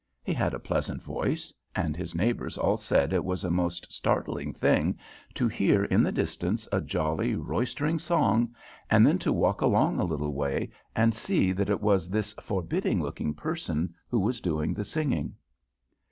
He 0.23 0.33
had 0.33 0.55
a 0.55 0.59
pleasant 0.59 1.03
voice, 1.03 1.53
and 1.75 1.95
his 1.95 2.15
neighbors 2.15 2.57
all 2.57 2.75
said 2.75 3.13
it 3.13 3.23
was 3.23 3.43
a 3.43 3.51
most 3.51 3.93
startling 3.93 4.51
thing 4.51 4.97
to 5.35 5.47
hear 5.47 5.83
in 5.83 6.01
the 6.01 6.11
distance 6.11 6.67
a 6.71 6.81
jolly, 6.81 7.35
roistering 7.35 7.99
song, 7.99 8.55
and 8.89 9.05
then 9.05 9.19
to 9.19 9.31
walk 9.31 9.61
along 9.61 9.99
a 9.99 10.03
little 10.03 10.33
way 10.33 10.71
and 10.95 11.13
see 11.13 11.51
that 11.51 11.69
it 11.69 11.81
was 11.81 12.09
this 12.09 12.33
forbidding 12.41 12.99
looking 12.99 13.35
person 13.35 13.93
who 14.09 14.19
was 14.19 14.41
doing 14.41 14.73
the 14.73 14.85
singing. 14.85 15.35